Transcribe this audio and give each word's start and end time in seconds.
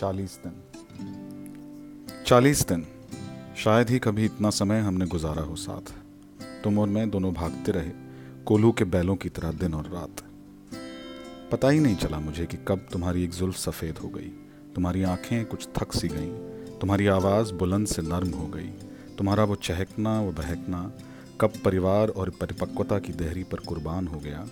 चालीस 0.00 0.38
दिन। 0.46 0.52
चालीस 2.26 2.66
दिन, 2.66 2.86
शायद 3.56 3.90
ही 3.90 3.98
कभी 3.98 4.24
इतना 4.24 4.50
समय 4.50 4.80
हमने 4.80 5.06
गुजारा 5.06 5.42
हो 5.42 5.56
साथ। 5.56 5.92
तुम 6.64 6.78
और 6.78 6.88
मैं 6.88 7.10
दोनों 7.10 7.34
भागते 7.34 7.72
रहे 7.72 7.90
कोलू 8.44 8.72
के 8.72 8.84
बैलों 8.84 9.16
की 9.16 9.28
तरह 9.28 9.52
दिन 9.52 9.74
और 9.74 9.86
रात। 9.86 10.22
पता 11.52 11.68
ही 11.68 11.80
नहीं 11.80 11.96
चला 11.96 12.18
मुझे 12.18 12.46
कि 12.46 12.56
कब 12.68 12.86
तुम्हारी 12.92 13.24
एक 13.24 13.30
जुल्फ 13.30 13.56
सफ़ेद 13.56 13.98
हो 13.98 14.08
गई, 14.08 14.28
तुम्हारी 14.74 15.02
आँखें 15.02 15.46
कुछ 15.46 15.68
थक 15.68 15.92
सी 15.92 16.08
गईं, 16.08 16.32
तुम्हारी 16.78 17.06
आवाज़ 17.06 17.52
बुलंद 17.52 17.86
से 17.86 18.02
नर्म 18.02 18.30
हो 18.30 18.46
गई, 18.46 18.70
तुम्हारा 19.18 19.44
वो 19.44 19.54
चहकना, 19.54 20.20
वो 20.20 20.32
बहकना, 20.32 20.92
कब 21.40 21.52
परिवार 21.64 22.08
और 22.08 22.30
परिपक्वता 22.30 22.98
की 22.98 23.12
देहरी 23.12 23.44
पर 23.44 23.58
कुर्बान 23.58 24.06
हो 24.06 24.18
गया, 24.18 24.46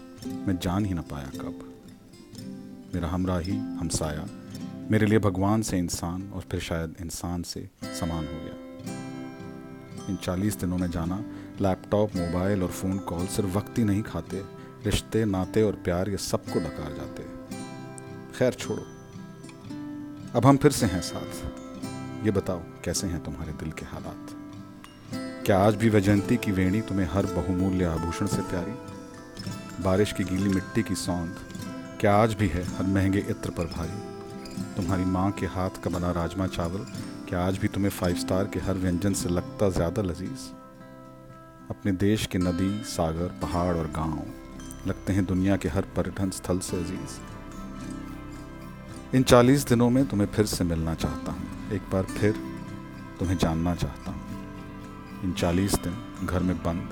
मैं 0.47 0.59
जान 0.59 0.85
ही 0.85 0.95
ना 0.95 1.03
पाया 1.03 1.31
कब। 1.41 1.73
मेरा 2.95 3.09
हमराही, 3.09 3.57
हमसाया 3.57 4.29
मेरे 4.91 5.07
लिए 5.07 5.19
भगवान 5.19 5.63
से 5.63 5.79
इंसान 5.79 6.31
और 6.31 6.43
फिर 6.43 6.61
शायद 6.61 6.95
इंसान 7.01 7.43
से 7.43 7.71
समान 7.85 8.25
हो 8.27 8.35
गया। 8.35 8.55
इन 10.09 10.17
चालीस 10.17 10.57
दिनों 10.57 10.79
में 10.79 10.91
जाना, 10.91 11.25
लैपटॉप, 11.61 12.17
मोबाइल 12.17 12.63
और 12.63 12.69
फ़ोन 12.69 12.99
कॉल 12.99 13.27
सिर्फ़ 13.27 13.51
वक्त 13.51 13.79
ही 13.79 13.85
नहीं 13.85 14.03
खाते। 14.03 14.43
रिश्ते, 14.87 15.25
नाते 15.25 15.63
और 15.63 15.73
प्यार 15.73 16.09
ये 16.09 16.17
सबको 16.17 16.59
डकार 16.61 16.95
जाते 16.97 17.23
खैर, 18.39 18.53
छोड़ो। 18.53 18.83
अब 20.35 20.47
हम 20.47 20.57
फिर 20.57 20.71
से 20.71 20.87
हैं 20.87 21.01
साथ। 21.01 22.25
ये 22.25 22.31
बताओ, 22.31 22.61
कैसे 22.85 23.07
हैं 23.07 23.25
तुम्हारे 23.25 23.53
दिल 23.53 23.73
के 23.73 23.87
हालात? 23.87 24.27
क्या 25.47 25.59
आज 25.59 25.75
भी 25.75 25.89
वैजयंती 25.89 26.37
की 26.37 26.53
वेणी 26.53 26.81
तुम्हें 26.81 27.09
हर 27.13 27.27
बहुमूल्य 27.27 27.85
आभूषण 27.85 28.27
से 28.27 28.43
प्यारी? 28.43 28.73
बारिश 29.85 30.13
की 30.13 30.25
गीली 30.25 30.49
मिट्टी 30.49 30.83
की 30.83 30.95
सौंद, 30.95 31.37
क्या 32.01 32.17
आज 32.17 32.35
भी 32.35 32.49
है 32.49 32.65
हर 32.65 32.87
महँगे 32.87 33.19
इत्र 33.19 33.51
पर 33.51 33.65
भारी? 33.65 34.18
तुम्हारी 34.79 35.05
माँ 35.05 35.31
के 35.31 35.47
हाथ 35.47 35.83
का 35.85 35.91
बना 35.91 36.11
राजमा 36.11 36.47
चावल, 36.47 36.85
क्या 37.29 37.41
आज 37.45 37.57
भी 37.59 37.69
तुम्हें 37.69 37.91
फाइव 37.91 38.17
स्टार 38.17 38.45
के 38.45 38.61
हर 38.61 38.75
व्यंजन 38.75 39.13
से 39.13 39.29
लगता 39.29 39.69
ज़्यादा 39.69 40.03
लजीज? 40.03 40.45
अपने 41.71 41.93
देश 41.93 42.27
के 42.27 42.39
नदी, 42.39 42.69
सागर, 42.85 43.33
पहाड़ 43.43 43.77
और 43.77 43.87
गाँव, 43.87 44.23
लगते 44.89 45.13
हैं 45.13 45.25
दुनिया 45.25 45.57
के 45.57 45.69
हर 45.69 45.87
पर्यटन 45.97 46.31
स्थल 46.31 46.59
से 46.59 46.77
अज़ीज़ 46.77 47.19
इन 49.17 49.23
चालीस 49.23 49.67
दिनों 49.69 49.91
में 49.91 50.07
तुम्हें 50.07 50.29
फिर 50.29 50.47
से 50.47 50.65
मिलना 50.65 50.95
चाहता 50.95 51.33
हूँ। 51.33 51.73
एक 51.73 51.91
बार 51.93 52.03
फिर 52.03 52.33
तुम्हें 53.19 53.37
जानना 53.39 53.75
चाहता 53.75 54.11
हूँ। 54.11 55.25
इन 55.25 55.33
चालीस 55.33 55.75
दिन 55.75 56.27
घर 56.27 56.43
में 56.43 56.57
बंद। 56.57 56.89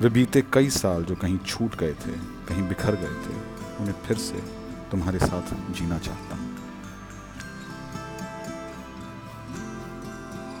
वे 0.00 0.08
बीते 0.08 0.44
कई 0.52 0.70
साल 0.70 1.04
जो 1.04 1.14
कहीं 1.14 1.38
छूट 1.38 1.76
गए 1.76 1.94
थे, 1.94 2.18
कहीं 2.48 2.68
बिखर 2.68 2.96
गए 2.96 3.16
थे, 3.26 3.34
उन्हें 3.80 3.94
फिर 4.06 4.16
से 4.18 4.42
तुम्हारे 4.90 5.18
साथ 5.18 5.72
जीना 5.72 5.98
चाहता 5.98 6.36
हूँ। 6.36 6.54